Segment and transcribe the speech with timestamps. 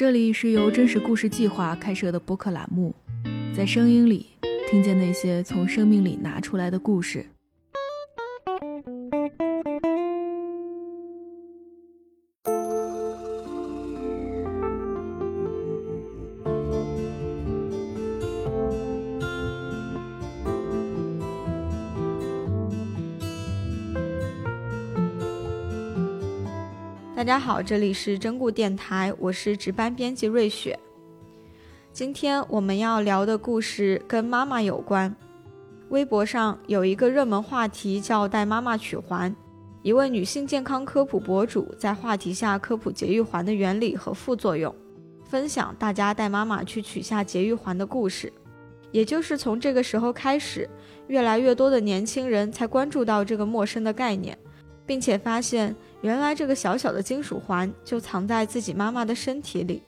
[0.00, 2.94] 这里是由真实故事计划开设的播客栏目，
[3.54, 4.28] 在声音里
[4.70, 7.26] 听见那些从生命里拿出来的故事。
[27.30, 30.76] 大家好，这里是真故电台，我是值班编辑瑞雪。
[31.92, 35.14] 今天我们要聊的故事跟妈妈有关。
[35.90, 39.32] 微博上有一个热门话题叫“带妈妈取环”，
[39.82, 44.74] 一位女性健康科普博主在话题下科普节育环的原理和副作用，
[45.22, 48.32] 分享大家带妈妈去取下节育环的故事。
[48.90, 50.68] 也就是从这个时候开始，
[51.06, 54.36] 越来越多的年轻人才关注到这个陌生的概念。
[54.86, 59.82] 并且发现，原来这个小小的金属环就藏在自己妈妈的身体里。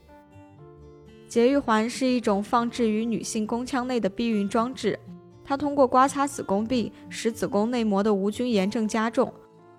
[1.27, 4.99] 节育环是一种放置于女性宫腔内的避孕装置，
[5.43, 9.33] 它通过刮擦子宫壁，使子宫内膜的无菌炎症加重，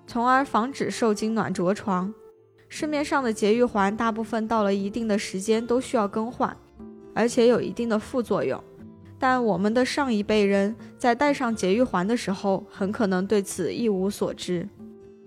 [0.06, 2.12] 从而防止受精卵着床。
[2.68, 6.56] 市面上的节育环大部分到了一定的时间都需要更换，
[7.14, 8.60] 而且有一定的副作用。
[9.16, 14.68] 但我们的上一辈人在戴上节育环的时候，很可能对此一无所知。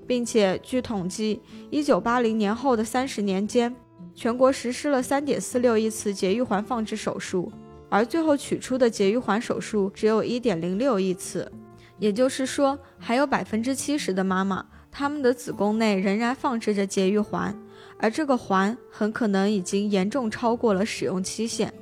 [0.07, 3.75] 并且，据统计，一九八零年后的三十年间，
[4.15, 7.51] 全国实施了三点四六亿次节育环放置手术，
[7.89, 11.51] 而最后取出的节育环手术只有一点零六亿次。
[11.99, 17.53] 也就是说，还有百分之七十的妈妈，她们的子宫内仍然放置着节育环，
[17.97, 21.73] 而这个环很可能已经严重超过了使用期限。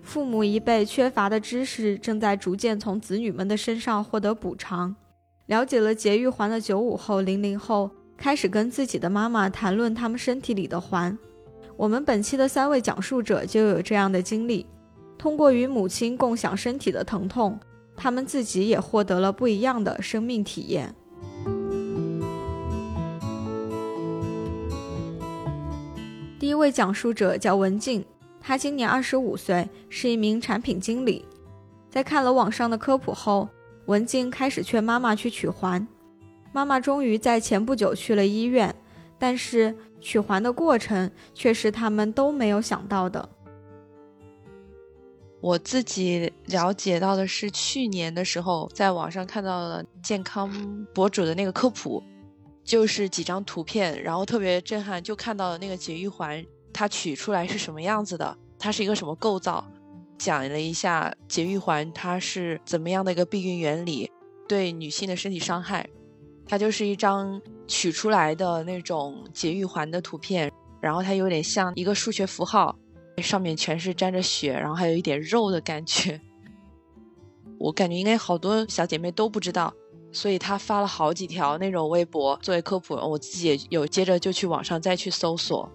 [0.00, 4.94] 父母一辈缺乏的知识，正在逐渐从子女们的身上获得补偿。
[5.48, 11.16] 了解了节育环的九五后、零零后开始跟自己的妈妈谈论他们身体里的环。
[11.74, 14.66] 我们本期的三位讲述者就有这样的经历，
[15.16, 17.58] 通过与母亲共享身体的疼痛，
[17.96, 20.94] 他们自己也获得了不一样的生命体验。
[26.38, 28.04] 第一位讲述者叫文静，
[28.38, 31.24] 她今年二十五岁，是一名产品经理。
[31.88, 33.48] 在看了网上的科普后，
[33.88, 35.88] 文静开始劝妈妈去取环，
[36.52, 38.74] 妈妈终于在前不久去了医院，
[39.18, 43.26] 但是取环的过程却是他们都没有想到的。
[45.40, 52.02] 我自己了解到的是，去年的时候在网上看到了健康博主的那个科普，
[52.62, 56.44] 就是几张图片，然后特别震撼，就看到了那个节育环，
[56.74, 59.66] 它取出来是什么样子的，它是一个什么构造。
[60.18, 64.10] 讲了一下节育环它是怎么样的一个避孕原理，
[64.48, 65.88] 对女性的身体伤害。
[66.46, 72.74] 它就是一张取出来的那种节育环的图片，然后它有点像一个数学符号，
[73.18, 76.20] 上面全是沾着血，然后还有一点肉的感觉。
[77.58, 79.74] 我感觉应该好多小姐妹都不知道，
[80.10, 85.70] 所以她发了好几条那种微博作为科普，我自己也有接着就去网上再去搜索。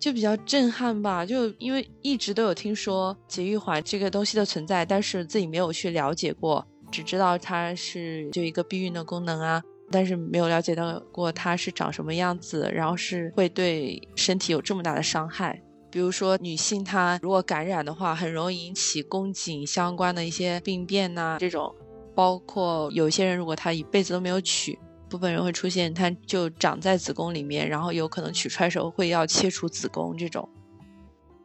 [0.00, 15.60] 就比较震撼吧，就因为一直都有听说节育环这个东西的存在，但是自己没有去了解过，只知道它是就一个避孕的功能啊，但是没有了解到过它是长什么样子，然后是会对身体有这么大的伤害。
[15.90, 21.74] 比如说女性她如果感染的话，很容易引起宫颈相关的一些病变呐，这种，
[22.14, 24.78] 包括有些人如果她一辈子都没有取。
[25.10, 30.48] 部分人会出现，它就长在子宫里面，然后有可能取出来时候会要切除子宫这种。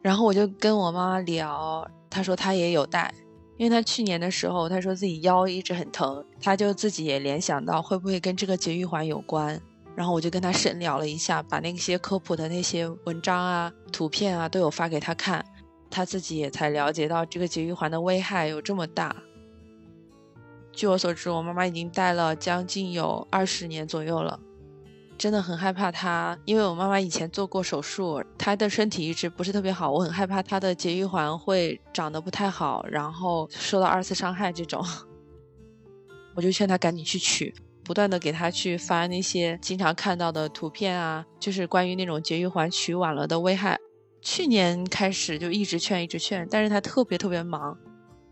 [0.00, 3.12] 然后我就跟我妈妈聊，她说她也有带，
[3.58, 9.60] 因为她去年的时候，她说自己腰一直很疼，她就自己也联想到会不会跟这个节育环有关。
[9.96, 15.44] 然后我就跟她深聊了一下，把那些科普的那些文章啊、图片啊都有发给她看，
[15.90, 19.16] 她自己也才了解到这个节育环的危害有这么大。
[20.76, 24.38] 据我所知，我妈妈已经戴了将近有二十年左右了，
[25.16, 34.84] 真的很害怕她，因为我妈妈以前做过手术，她的身体一直不是特别好，我很害怕她的节育环会长得不太好，然后受到二次伤害这种，
[36.36, 43.78] 我就劝她赶紧去取，不断的给她去发那些经常看到的图片啊，就是关于那种节育环取晚了的危害。
[44.20, 47.78] 去年开始就一直劝，一直劝，但是她特别特别忙。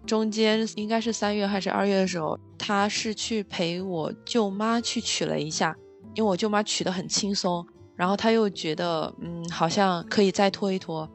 [0.06, 5.76] 中间应该是三月还是二月的时候，他是去陪我舅妈去取了一下，
[6.14, 7.66] 因为我舅妈取的很轻松，
[7.96, 11.08] 然后他又觉得嗯好像可以再拖一拖，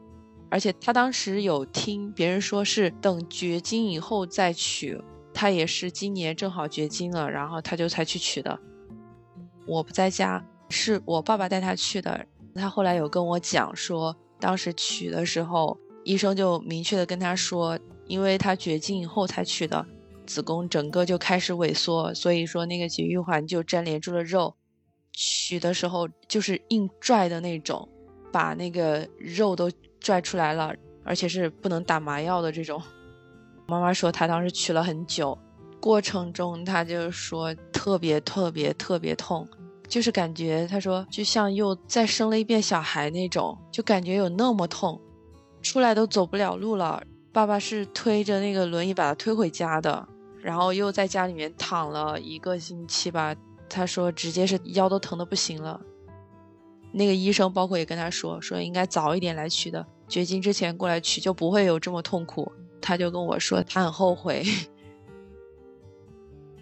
[0.50, 5.00] 而且他当时有听别人说是等绝经以后再取，
[5.32, 8.58] 他也是今年正好绝经了，然后他就才去取的。
[9.66, 12.26] 我不在家，是我爸爸带他去的，
[12.56, 17.78] 他后来有跟我讲说，当时取的时候，医生就明确的跟他说，
[18.10, 19.86] 因为他绝经以后才取的，
[20.26, 24.56] 子宫整个就开始萎缩，所以说那个节育环就粘连住了肉，
[25.12, 27.88] 取的时候就是硬拽的那种，
[28.32, 29.70] 把那个肉都
[30.00, 30.74] 拽出来了，
[31.04, 32.82] 而且是不能打麻药的这种。
[33.68, 35.38] 妈妈说她当时取了很久，
[35.80, 39.48] 过程中她就说特别特别特别痛。
[39.86, 45.00] 就是感觉，他说就像又再生了一遍小孩那种，就感觉有那么痛，
[45.62, 47.02] 出来都走不了路了。
[47.32, 50.08] 爸爸是推着那个轮椅把他推回家的，
[50.40, 53.34] 然后又在家里面躺了一个星期吧。
[53.68, 55.80] 他说直接是腰都疼的不行了。
[56.92, 62.50] 那个医生包括也跟他说，说应该早一点来取的，绝经之前过来取就不会有这么痛苦。
[62.80, 64.44] 他就跟我说他很后悔，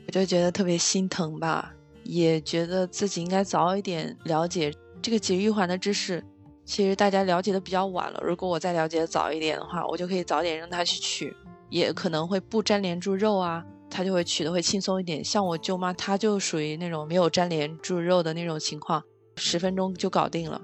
[0.06, 1.74] 我就觉得特别心疼吧。
[2.04, 6.22] 也觉得自己应该早一点了解这个节育环的知识，
[6.68, 8.20] 其实大家了解的比较晚了。
[8.22, 11.34] 如果我再了解早一点的话，我就可以早点让他去取，
[11.70, 15.24] 也可能会不粘连住肉啊，他就会取的会轻松一点。
[15.24, 19.02] 像我舅妈，她就属于那种没有粘连住肉的那种情况，
[19.36, 20.60] 十分钟就搞定了。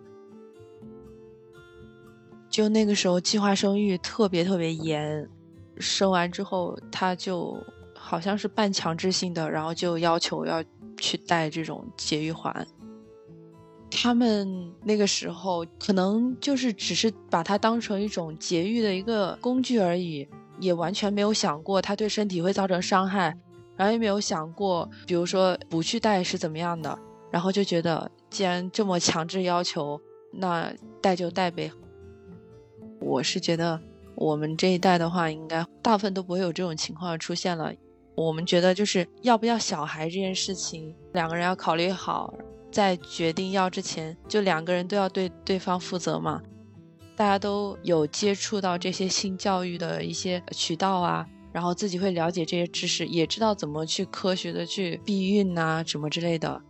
[2.50, 5.26] 就那个时候计划生育特别特别严，
[5.78, 7.56] 生完之后他就
[7.96, 10.62] 好像是半强制性的，然后就要求要。
[10.96, 12.66] 去戴这种节育环，
[13.94, 23.36] 他们那个时候可能就是只是把它当成一种节育的一个工具而已，也完全没有想过它对身体会造成伤害，
[23.76, 26.98] 然后也没有想过，比如说不去戴是怎么样的，
[27.30, 30.00] 然后就觉得既然这么强制要求，
[30.32, 31.70] 那戴就戴呗。
[33.00, 33.80] 我是觉得
[34.14, 37.72] 我们这一代的话，应该大部分都不会有这种情况出现了。
[38.16, 42.32] 我们觉得就是要不要小孩这件事情，两个人要考虑好，
[42.74, 46.42] 在决定要之前，就两个人都要对对方负责嘛。
[47.14, 56.60] 大家都有接触到这些性教育的一些渠道啊，然后自己会了解这些知识，也知道怎么去科学的去避孕呐，什么之类的。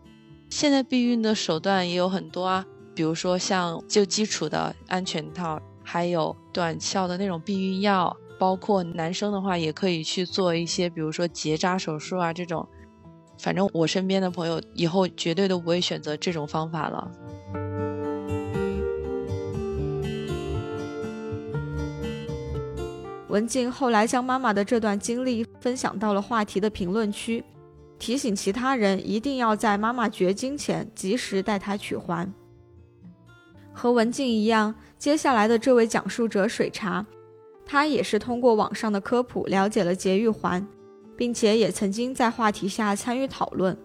[0.51, 8.15] 现在避孕的手段也有很多啊，比如说像就基础的安全套，还有短效的那种避孕药。
[8.39, 12.69] 包括男生的话，也可以去做一些，比如说结扎手术啊这种。
[13.44, 17.11] 反正我身边的朋友以后绝对都不会选择这种方法了。
[23.29, 27.44] 文静后来将妈妈的这段经历分享到了话题的评论区，
[27.99, 32.32] 提醒其他人一定要在妈妈绝经前及时带她取环。
[33.75, 37.05] 和文静一样，接下来的这位讲述者水茶。
[37.67, 40.67] 他也是通过网上的科普了解了节育环，
[41.17, 43.77] 并且也曾经在话题下参与讨论。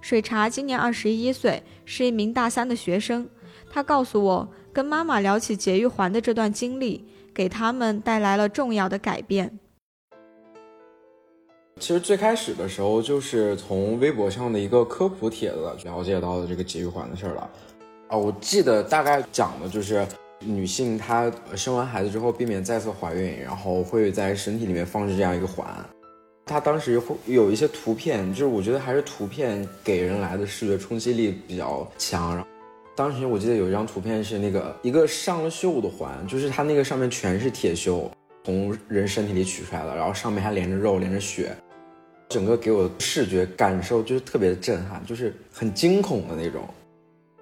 [0.00, 3.28] 水茶今年二十一岁，是一名大三的学生。
[3.70, 9.58] 他告诉我，跟妈妈聊起节育环的这段经历，给他们带来了重要的改变。
[11.80, 17.50] 其实最开始的时候，就是从微博上的一个科普帖子了解到的这个节育环的事儿了。
[18.08, 20.06] 啊，我记得大概讲的就是。
[20.46, 25.66] 女性她生完孩子之后避免再次怀孕，然后会在身体里面放置这样一个环。
[26.46, 32.34] 他当时会有一些图片，就是我觉得还是图片给人来的视觉冲击力比较强。
[32.34, 32.46] 然后
[32.94, 38.10] 当时我记得有一张图片是那个一个上了锈的环，就是它那个上面全是铁锈，
[38.44, 41.56] 从人身体里取出来的，然后上面还连着肉连着血，
[42.28, 46.62] 整个给我的视觉感受就是特别的震撼，就是很惊恐的那种。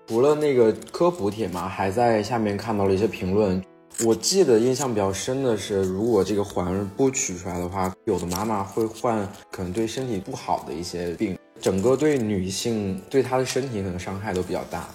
[0.07, 3.61] 除了那个科普帖嘛，还在下面看到了一些评论。
[4.05, 14.89] 我记得印象比较深的是，如果这个环不取出来的话，有的妈妈会患可能对身体不好的一些病，整个对女性对她的身体可能伤害都比较大。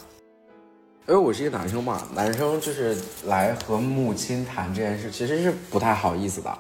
[1.08, 6.58] 因为我是一个男生嘛，男生就是来和母亲谈这件事，其实是不太好意思的。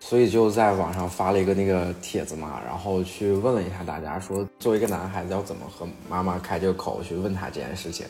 [0.00, 8.06] 所以就在网上发了一个那个帖子嘛，然后去问了一下大家，说作为一个男孩子要怎么和妈妈开这个口去问他这件事情。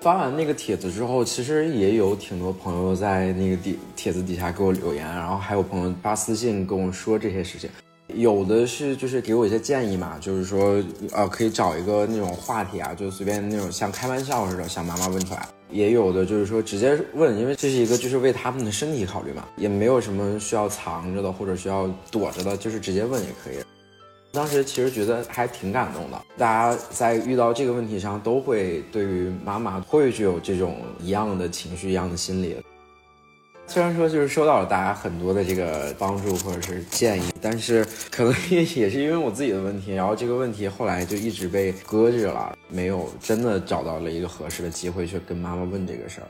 [0.00, 7.68] 发完那个帖子之后，其实也有挺多朋友在那个底帖子底下给我留言，然后还有朋友发私信跟我说这些事情。
[8.14, 10.80] 有的是就是给我一些建议嘛，就是说
[11.12, 15.48] 呃可以找一个那种话题啊，就随便那种像开玩笑似的，向妈妈问出来。
[15.72, 23.56] 也有的就是说直接问，因为这是一个就是为他们的身体考虑嘛，也没有什么需要藏着的或者需要躲着的，就是直接问也可以。
[24.36, 32.54] 当时其实觉得还挺感动的，大家在遇到这个问题上都会对于妈妈会具有这种一样的情绪、一样的心理。
[33.66, 46.26] 虽然说就是收到了大家很多的这个帮助或者是建议，但是可能也 也是因为我自己的问题，然后这个问题后来就一直被搁置了，没有真的找到了一个合适的机会去跟妈妈问这个事儿。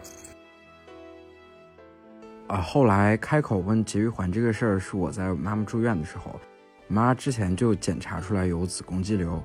[2.55, 6.41] 啊，后来开口问节育环这个事儿，是我在妈妈住院的时候，
[6.89, 9.43] 妈之前就检查出来有子宫肌瘤，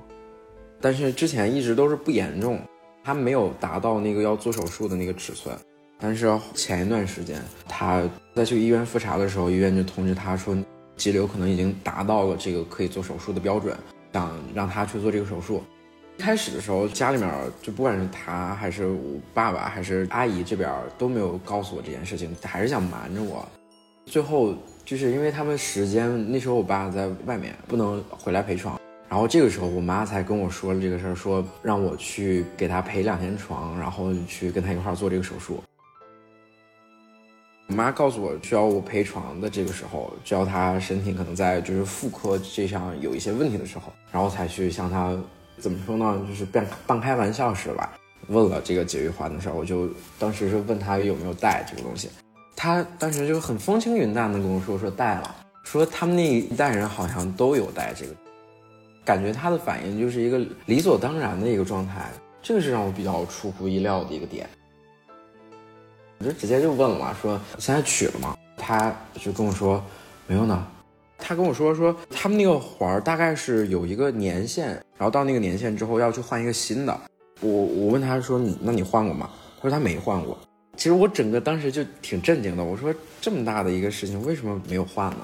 [0.80, 2.60] 但是之前一直都是不严重，
[3.02, 5.56] 她没有达到那个要做手术的那个尺寸。
[5.98, 8.02] 但是前一段时间，她
[8.34, 10.56] 在去医院复查的时候，医院就通知她说，
[10.96, 13.76] 肌瘤可能已经达到了这个可以做手术的标准，
[14.12, 15.62] 想让她去做这个手术。
[16.18, 17.28] 开始的时候，家里面
[17.60, 23.48] 就不管是她还是我爸爸还是阿姨这边都没有告诉我这件事情，还是想瞒着我。
[24.04, 24.54] 最后
[24.92, 35.62] 就是因为他们时间那时候我爸在外面不能回来陪床，然后这个时候我妈才跟我说了这个事儿，说让我去给他陪两天床，然后去跟他一块做这个手术。
[37.68, 45.16] 我妈告诉我需要我陪床的这个时候，只要她身体可能在就是妇科这项有一些问题的时候，然后才去向她
[45.56, 47.94] 怎么说呢，就是半半开玩笑似的吧，
[48.28, 49.54] 问了这个节育环的事儿。
[49.54, 52.10] 我就当时是问她有没有带这个东西，
[52.54, 58.14] 他当时就很风轻云淡的跟我说说带了，说他们那一代人好像都有带这个，
[59.04, 64.48] 感觉他的反应就是一个理所当然的一个状态，这个是让我比较出乎意料的一个点。
[66.18, 68.36] 我就直接就问了，说现在取了吗？
[68.56, 69.82] 他就跟我说
[70.28, 70.66] 没有呢。
[71.18, 77.00] 他跟我说说他们那个环大概是有一个年限，然后到那个年限之后要去换一个新的。
[77.40, 79.28] 我我问他说你那你换过吗？
[79.56, 80.38] 他说他没换过。
[80.76, 82.64] 其实我整个当时就挺震惊的。
[82.64, 85.18] 我说这么大的一个事情为什么没有换呢？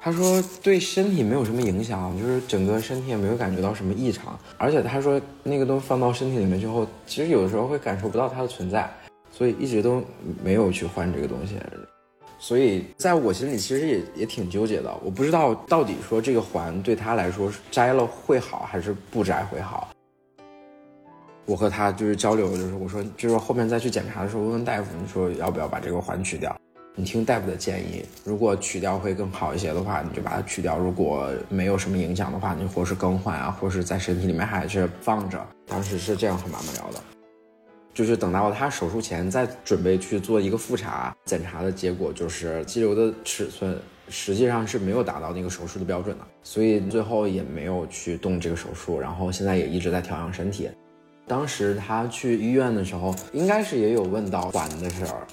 [0.00, 4.38] 他说对身体没有什么影响，就是整个身体也没有感觉到什么异常。
[4.58, 8.90] 而且他说那个东西放到身体里面之后，其实有的时候会感受不到它的存在。
[9.34, 10.04] 所以一直都
[10.44, 11.56] 没有去换这个东西，
[12.38, 14.92] 所以在我心里其实也也挺纠结的。
[15.02, 19.88] 我不知道到底说这个环对他来说摘了会好还是不摘会好。
[21.44, 26.56] 我和他就是交流，就是我说就是后面再去检查的时候问问大夫，你说要不要把这个环取掉？
[26.94, 35.42] 你听大夫的建议，如果取掉会更好一些的话，你就把它取掉；如果没有什么影响的话，你或是更换啊，或是在身体里面还是放着。
[35.66, 37.00] 当时是这样和妈妈聊的。
[37.94, 50.70] 就是等到他手术前再准备去做一个复查检查的结果，就是肌瘤的尺寸实际上是没有达到那个手术的标准的，所以最后也没有去动这个手术，然后现在也一直在调养身体。
[51.32, 55.26] 当时他去医院的时候，应该是也有问到环的事儿，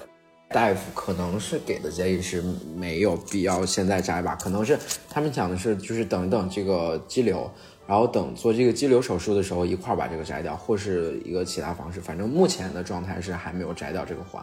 [0.48, 2.42] 大夫可能是给的建议是
[2.74, 4.78] 没有必要现在摘吧，可能是
[5.10, 7.50] 他们讲的是就是等等这个肌瘤。
[7.86, 12.00] 然后等做这个肌瘤手术的时候，一块儿把这个摘掉，或是一个其他方式。
[12.00, 14.42] 反正目前的状态是还没有摘掉这个环。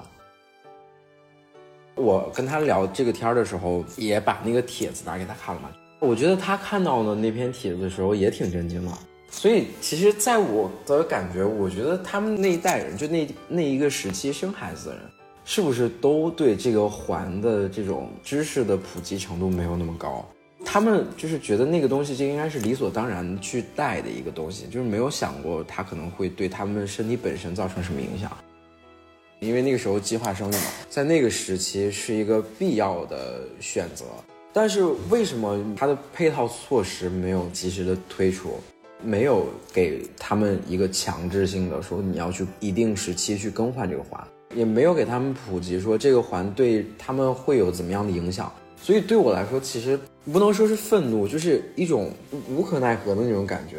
[1.96, 5.72] 我跟他聊这个天儿的时候，也把那个帖子拿给他看了嘛。
[6.02, 8.92] 我觉得他看到的那篇帖子的时候也挺震惊的。
[9.30, 15.04] 所以其实，在我的感觉，我觉得他们那一代人，就那那一个时期生孩子的人，
[15.46, 20.26] 是不是都对这个环的这种知识的普及程度没有那么高？
[20.66, 28.36] 他们就是觉得那个东西就应该是理所当然去带的一个东西，就是没有想过它可能会对他们身体本身造成什么影响。
[29.40, 34.06] 因为那个时候计划生育嘛，在那个时期是一个必要的选择。
[34.52, 38.60] 但是为什么它的配套措施没有及时的推出，
[39.04, 44.22] 没有给他们一个强制性的说你要去一定时期去更换这个环，
[44.56, 48.52] 也没有给他们普及说这个环对他们会有怎么样的影响。
[48.82, 50.00] 所以对我来说，其实。
[50.30, 52.12] 不能说是愤怒，就是一种
[52.50, 53.78] 无可奈何的那种感觉，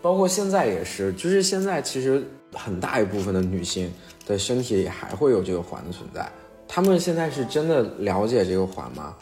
[0.00, 3.92] 包括现在也是，就是现在其实很大一部分的女性
[4.24, 6.30] 的身体里还会有这个环的存在，
[6.68, 9.16] 她们现在是真的了解这个环吗？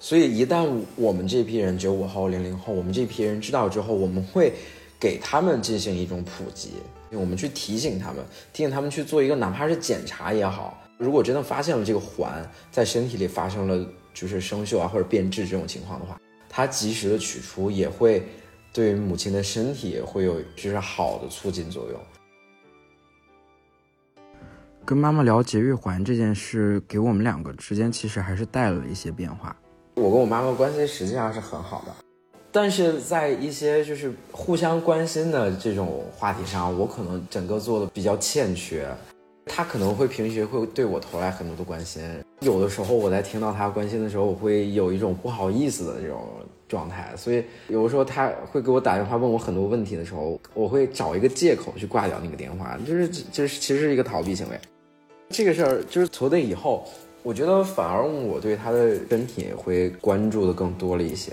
[0.00, 4.52] 所以一旦我们这批人九五后、零零后，我们这批人知道之后，我们会
[4.98, 6.72] 给他们进行一种普及，
[7.10, 13.86] 我们去提醒他们，提醒他们去做一个哪怕是检查也好，如果真的发现了这个环在身体里发生了。
[14.14, 18.26] 就是生锈啊或者变质这种情况的话，它及时的取出也会
[18.72, 22.00] 对于母亲的身体会有就是好的促进作用。
[24.84, 29.54] 跟妈妈聊节育环这件事，给我们两个之间其实还是带了一些变化。
[29.98, 31.92] 我跟我妈妈关系实际上是很好的，
[32.52, 38.86] 但是在一些就是互相关心的这种话题上，我可能整个做的比较欠缺。
[39.50, 42.02] 他可能会平时会对我投来很多的关心，
[42.40, 46.28] 有的时候我在听到他关心的时候，我会有一种不好意思的这种
[46.68, 54.60] 状态，所以有的时候他会给我打电话问我很多问题的时候，我会找一个借口去挂掉那个电话，就是就是其实是一个逃避行为。
[55.30, 56.86] 这个事儿就是从那以后，
[57.22, 61.32] 我觉得反而我对他的身体会关注的更多了一些。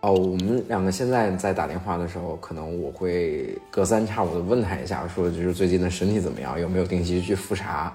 [0.00, 7.94] 哦，我们两个现在在打电话的时候，可能我会隔三差五的问他一下，说就是最近的身体怎么样，有没有定期去复查。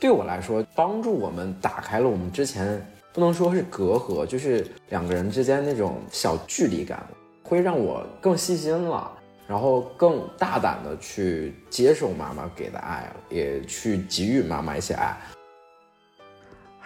[0.00, 7.04] 对我来说，帮助我们打开了我们之前不能说是隔阂，就是两个人之间那种小距离感，
[7.42, 9.10] 会让我更细心了，
[9.46, 15.14] 然后更大胆的去接受妈妈给的爱，也去给予妈妈一些爱。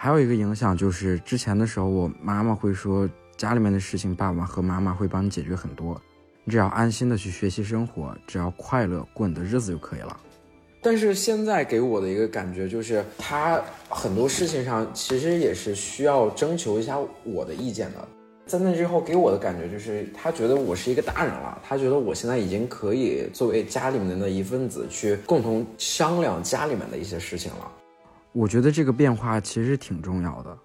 [0.03, 3.09] 还有一个影响就是，之前的时候，我妈妈会说。
[3.37, 5.99] 家里面的事情，爸爸和妈妈会帮你解决很多，
[6.43, 10.19] 你只要安心的去学习生活，只要快乐过你的日子就可以了。
[10.81, 18.05] 但是现在给我的一个感觉就是，他很多事情上其实也是需要征求一下我的意见的。
[18.45, 27.71] 在那之后给我的感觉就是，他觉得我是一个大人了，他觉得我现在已经可以作为家里面的一份子去共同商量家里面的一些事情了。
[28.33, 30.57] 我觉得这个变化其实挺重要的。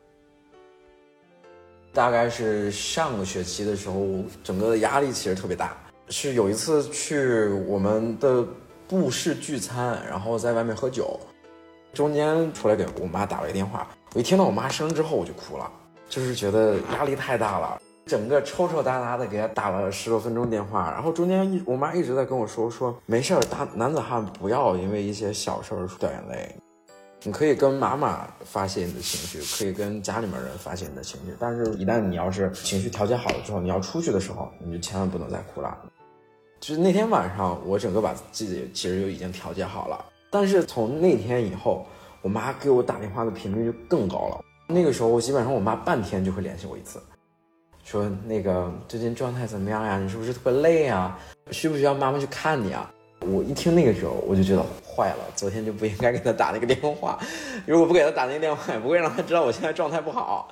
[1.93, 5.77] 大概是上个学期的时候，整个的压力其实特别大。
[6.09, 8.43] 是有一次去我们的
[8.89, 11.21] 部室聚餐，然后在外面喝酒，
[11.93, 13.87] 中间出来给我妈打了个电话。
[14.15, 15.71] 我一听到我妈声之后，我就哭了，
[16.09, 20.91] 就是觉得压力太大了，整个抽抽搭搭的给她打了十多分钟电话。
[20.91, 26.57] 然后中间一我妈一直在跟我说说没事儿，大男子汉不要因为一些小事儿掉眼泪。
[27.25, 35.77] 你可以跟妈妈发泄你的情绪，可以跟家里面人发泄你的情绪，但是，一旦你要是情绪调节好了之后，你要出去的时候，你就千万不能再哭了。
[36.61, 41.85] 就是那天晚上，我整个把自己其实就已经调节好了，但是从那天以后，
[42.23, 44.41] 我妈给我打电话的频率就更高了。
[44.69, 47.03] 那个时候，我基本上我妈半天就会联系我一次，
[47.83, 49.99] 说那个最近状态怎么样呀？
[49.99, 51.19] 你是不是特别累啊？
[51.51, 52.89] 需不需要妈妈去看你啊？
[53.21, 57.19] 我一听那个时候，我就觉得坏了，昨天就不应该给他打那个电话。
[57.67, 60.51] 如果不给他打那个电话，也不会让他知道我现在状态不好。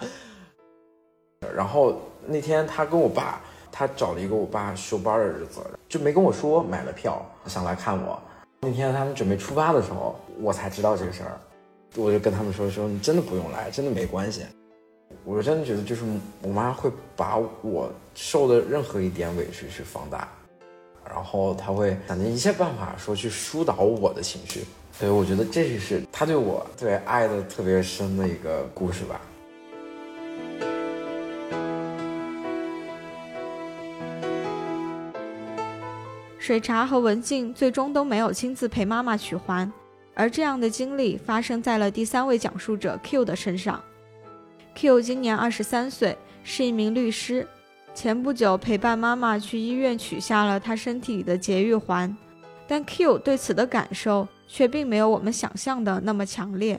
[1.55, 8.21] 然后那天他跟我爸，他找了一个我爸休班的日子，就没跟我说买了票想来看我。
[8.61, 11.39] 那天他们准备出发的时候，我才知道这个事儿。
[11.95, 14.43] 我就跟他们说说，你真的不用来，真的没关系。
[15.25, 16.03] 我真的觉得，就是
[16.43, 20.29] 我妈会把我受的任何一点委屈去放大。
[21.09, 29.21] 然后他会想尽一切办法说去疏导我的情绪，所以我觉得这就是他对我对爱的特别深的一个故事吧。
[36.39, 39.73] 水茶和文静最终都没有亲自陪妈妈取环，
[40.15, 43.83] 而这样的经历发生在了第三位讲述者 Q 的身上。
[44.77, 47.45] Q 今年二十三岁，是一名律师。
[47.97, 52.15] 前不久陪伴妈妈去医院取下了她身体里的节育环，
[52.69, 56.79] 但 Q 对此的感受却并没有我们想象的那么强烈。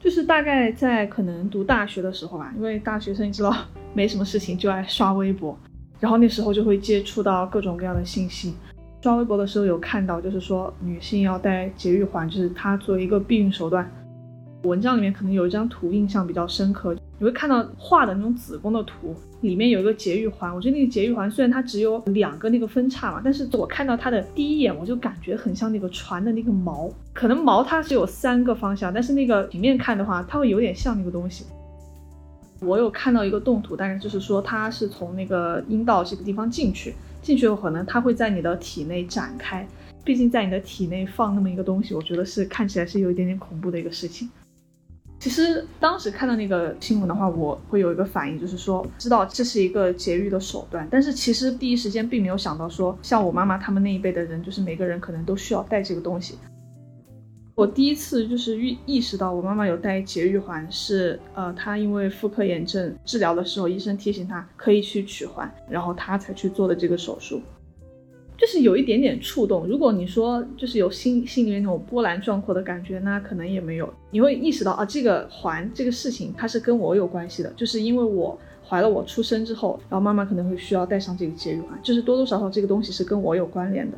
[0.00, 3.54] 就是大概在可能读大学的时候吧，因为大学生你知道
[3.92, 5.54] 没什么事情就爱刷微博，
[6.00, 8.54] 然后那时候就会接触到各种各样的信息。
[9.02, 13.86] 刷微博的时候有看到，就是说女性要戴节育环，就是它作为一个避孕手段。
[14.64, 16.94] 文章里面可能有一张图印象比较深刻。
[17.18, 20.52] 你会看到画的那种子宫的图，里面有一个节育环。
[20.52, 26.90] 我觉得那个节育环虽然它只有两个那个分叉嘛，但是我看到它的第一眼，我就感觉很像那个船的那个锚。
[27.12, 31.44] 可能锚它只有三个方向，但是那个平面看的话，它会有点像那个东西。
[32.60, 39.66] 我有看到一个动图，大概就是说它是从那个阴道这个地方进去，进去后可能它会在你的体内展开。
[40.02, 44.28] 毕竟在你的体内放那么一个东西，我觉得是看起来是有一点点恐怖的一个事情。
[45.24, 56.38] 其实当时看到那个新闻的话，我会有一个反应，就是说知道这是一个节育的手段，但是其实第一时间并没有想到说，像我妈妈他们那一辈的人，就是每个人可能都需要带这个东西。
[57.54, 67.40] 我第一次就是意意识到我妈妈有带节育环，是呃，她因为妇科炎症治疗的时候，医生提醒她可以去取环，然后她才去做的这个手术。
[68.36, 69.66] 就是有一点点触动。
[69.66, 73.92] 如果你说就是有心心里面那种波澜壮阔的感觉，那可能也没有。
[74.10, 83.96] 你会意识到啊，这个环这个事情它是跟我有关系的，就是因为我怀了我出生之后，然后妈妈可能会需要带上这个节育环，就是多多少少这个东西是跟我有关联的。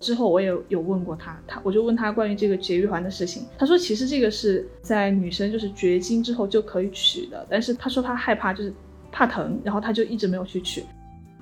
[0.00, 8.72] 之后我也有问过他，他我就问他关于这个节育环的事情，他说其实这个是在女生就是绝经之后就可以取的，但是他说他害怕就是
[9.10, 10.84] 怕疼，然后他就一直没有去取。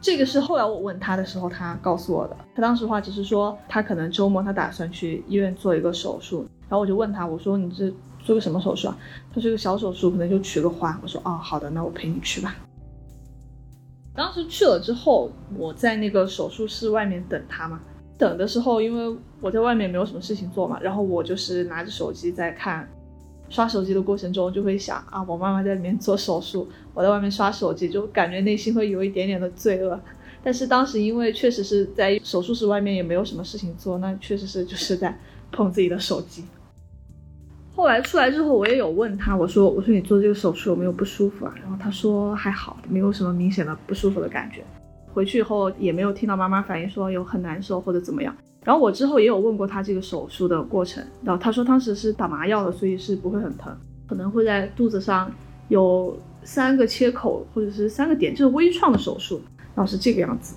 [0.06, 2.36] 这个是后来我问他的时候，他告诉我的。
[2.54, 6.46] 他当时话只是说，他可能周末他打算去医院做一个手术。
[6.68, 8.96] 然后我就问他，我说你这做个什么手术啊？
[9.34, 10.96] 他说一个小手术，可能就取个环。
[11.02, 12.54] 我说哦，好的，那我陪你去吧。
[14.14, 17.80] 当时去了之后，我在那个手术室外面等他嘛。
[18.16, 22.88] 等的时候，因为我在外面没有什么事情做嘛，然后我就是拿着手机在看，
[23.48, 29.98] 刷手机的过程中就会想啊，我妈妈在里面做手术，我在外面刷手机，就感觉内心会有一点点的罪恶。
[30.42, 35.16] 但是当时因为确实是在手术室外面也没有什么事情做，那确实是就是在
[35.50, 36.44] 碰自己的手机。
[37.74, 41.54] 后来出来之后，我也有问他，我说我说你做这个手术有没有不舒服啊？
[41.60, 44.62] 然后他说还好，没有什么明显的不舒服的感觉。
[45.12, 48.34] 回去以后也没有听到妈妈反映说有很难受或者怎么样。
[48.66, 53.72] 然后我之后也有问过他这个手术的过程，然后他说当时是打麻药的，所以是不会很疼，
[54.08, 55.30] 可能会在肚子上
[55.68, 59.40] 有三个切口或者是三个点，就是微创的手术。
[59.76, 60.56] 然后是这个样子，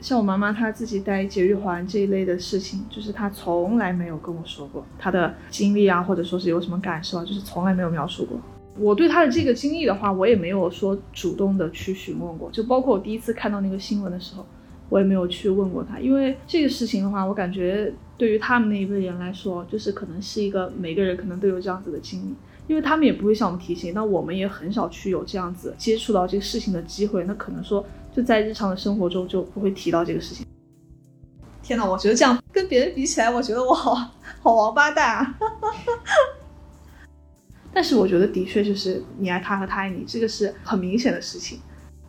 [0.00, 8.38] 像我妈妈她自己戴节育环这一类的事情，就是她从来没有跟我说过她的经历啊，或者说是有什么感受啊，就是从来没有描述过。
[8.78, 14.46] 我对她的这个经历的话，我也没有说主动的去询问过，就包括我第一次看到那个新闻的时候，
[14.88, 22.34] 我也没有去问过他，因为这个事情的话，我感觉对于他们那一辈人来说，就是可能是一个每个人可能都有这样子的经历。
[22.68, 30.44] 因为他们也不会向我们提醒，那我们也很少去有这样子接触到这个事情的机会，那可能说就在日常的生活中就不会提到这个事情。
[31.62, 33.94] 天哪，我觉得这样跟别人比起来，我觉得我好
[34.40, 35.38] 好王八蛋啊！
[37.72, 41.60] 但是我觉得的确就是你爱他和他爱你，这个是很明显的事情。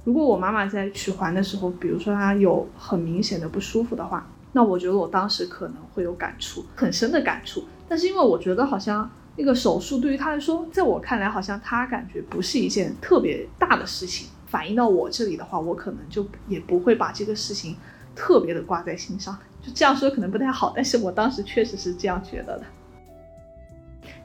[0.08, 7.66] 如果我妈妈在取环的时候，比如说她有很明显的不舒服的话，那我觉得我当时可能会有感触，很深的感触。
[7.90, 9.10] 但是因为我觉得好像。
[9.40, 14.28] 那个手术对于她来说，在我看来，好像她感觉不是一件特别大的事情。
[14.48, 17.76] 反映到我这里的话，我可能就也不会把这个事情
[18.16, 19.38] 特别的挂在心上。
[19.62, 22.66] 就这样说可能不太好，但是我当时确实是这样觉得的。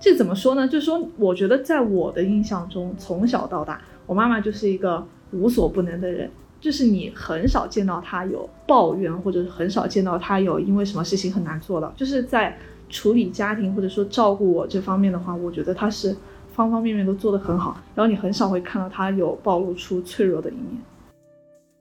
[0.01, 0.67] 这怎么说呢？
[0.67, 12.57] 就是说，我觉得在我的印象中，从小到大，我妈妈就是一个无所不能的人，就是你很少见到他有抱怨，或者是很少见到他有因为什么事情很难做到，就是在。
[12.93, 16.15] 处理家庭或者说照顾我这方面的话，我觉得他是
[16.53, 17.75] 方方面面都做得很好。
[17.95, 20.67] 然后你很少会看到他有暴露出脆弱的一面。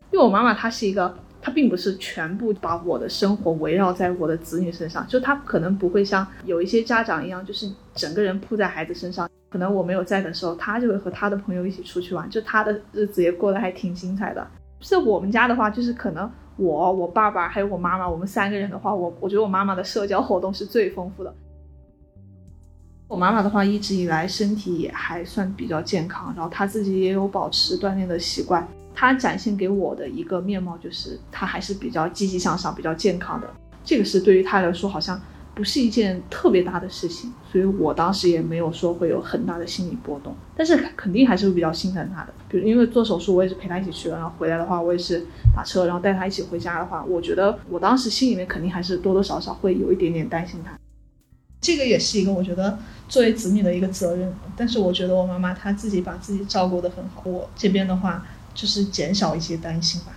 [0.09, 9.29] 因为我妈妈她是一个，他并不是全部把我的生活围绕在我的子女身上，就他可能不会像有一些家长一样，就是整个人扑在孩子身上。
[9.49, 14.47] 可能我没有在的时候，他就会和他的朋友一起出去玩，就他的日子也过得还挺精彩的。
[14.79, 16.31] 是我们家的话，就是可能。
[16.57, 21.33] 我、我爸爸还有我妈妈，我们三个人的话，我我觉得我妈妈的社交活动是最丰富的。
[23.07, 28.67] 我妈妈的话，一直以来身体也还算比较健康，然后她自己也有保持锻炼的习惯。
[28.93, 33.47] 他展现给我的一个面貌就是，他还是比较积极向上、比较健康的。
[33.83, 35.19] 这个是对于他来说，好像。
[35.53, 42.33] 不是一件特别大的事情，所以我当时也没有说会有很大的心理波动，但是肯定还是会比较心疼他的。
[42.47, 50.71] 比如因为做手术，我也是陪他一起去了，然后回来的话，我也是打车，然后带他一起回家的话，我觉得我当时心里面肯定还是多多少少会有一点点担心他。
[51.59, 60.13] 这个也是一个我觉得作为子女的一个责任，但是我觉得我妈妈她自己把自己照顾得很好，我这边的话就是减少一些担心吧。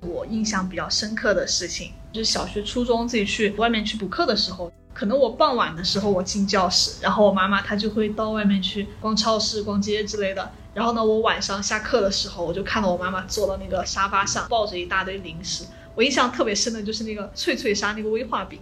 [0.00, 10.50] 我印象比较深刻的事情，就是小学、初中自己去外面去补课的时候，可能我傍晚的时候我进教室，然后我妈妈她就会到外面去逛超市、逛街之类的。
[10.74, 15.64] 然后呢，我晚上下课的时候，我就看到我妈妈坐到那个沙发上，抱着一大堆零食。
[15.94, 18.58] 我印象特别深的就是那个脆脆鲨那个威化饼，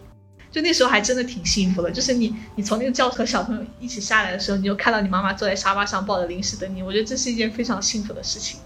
[0.51, 1.91] 就那时候还真的挺幸福的。
[1.91, 8.61] 就是你你从那个教室和小朋友一起下来的时候，你就看到你妈妈坐在沙发上抱着零食等你，我觉得这是一件非常幸福的事情。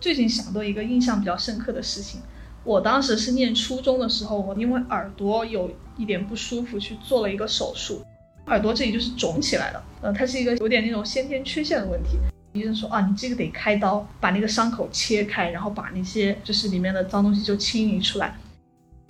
[0.00, 2.20] 最近想到一个印象比较深刻的事情，
[2.64, 8.04] 我当时是念初中的时候，我因为耳朵有一点不舒服，去做了一个手术，
[8.46, 12.18] 耳朵这里就是肿起来了，呃，它是一个有点那种先天缺陷的问题。
[12.52, 18.36] 医生说啊，你这个得开刀，把那个伤口切开，然后把那些就是里面的脏东西就清理出来。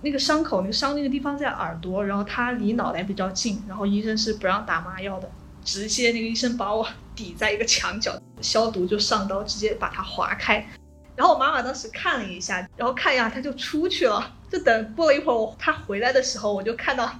[0.02, 5.30] 那个伤口，那个伤那个地方在耳朵，然后它离脑袋比较近，然后医生是不让打麻药的。
[5.64, 6.84] 直接那个医生把我
[7.14, 10.66] 抵在一个墙角，消毒就上刀，直接把它划开。
[11.14, 14.34] 然后我妈妈当时看了一下，然后看一下他就出去了。
[14.50, 17.10] 就等过了一会儿，我他回来的时候，我就看到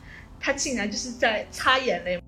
[0.41, 2.21] 他竟然就是在擦眼泪。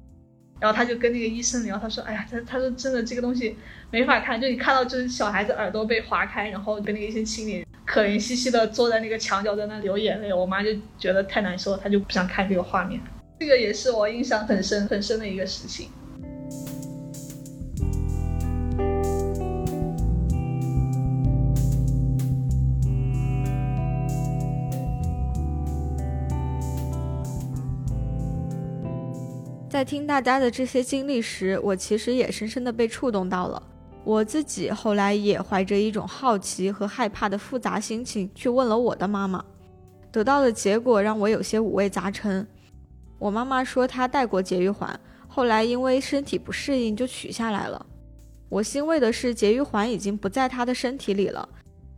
[0.61, 3.57] 然后他就跟那个医生聊，他说：“哎呀，他他说真的这个东西
[3.91, 13.01] 没法看，就你看到就是小孩子耳朵被划开，然后跟那个医生清理，可怜兮兮的坐在那个墙角在那流眼泪。”我妈就觉得太难受，她就不想看这个画面。
[13.39, 15.89] 这个也是我印象很深很深的一个事情。
[29.69, 33.61] 在听大家的这些经历时，我其实也深深的被触动到了。
[34.05, 39.43] 我自己后来也怀着一种好奇和害怕的复杂心情去问了我的妈妈，
[40.13, 42.47] 得到的结果让我有些五味杂陈。
[43.19, 47.87] 我妈妈说她戴过节育环，后来因为身体不适应就取下来了。
[48.51, 51.49] 我欣慰的是节育环已经不在她的身体里了，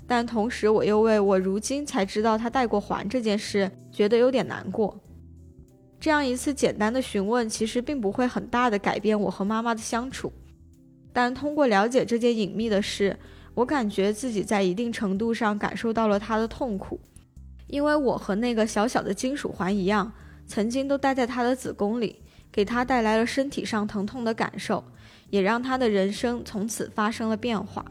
[0.07, 4.97] 但同时我又为我如今才知道她戴过环这件事觉得有点难过。
[5.99, 10.33] 这样一次简单的询问，其实并不会很大的改变我和妈妈的相处。
[11.17, 13.19] 但通过了解这件隐秘的事，
[13.55, 17.01] 我感觉自己在一定程度上感受到了她的痛苦，
[17.69, 20.13] 因为我和那个小小的金属环一样，
[20.47, 22.21] 曾经都待在她的子宫里，
[22.53, 24.85] 给她带来了身体上疼痛的感受，
[25.31, 27.83] 也让她的人生从此发生了变化。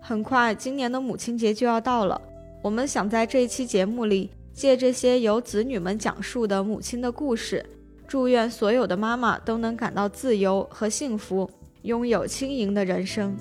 [0.00, 2.20] 很快，今年的母亲节就要到了，
[2.60, 4.32] 我们想在这一期节目里。
[4.52, 7.66] 借这些由子女们讲述的母亲的故事，
[8.06, 11.50] 祝愿所有的妈妈都能感到自由和幸福，
[11.82, 13.36] 拥有轻盈的人生。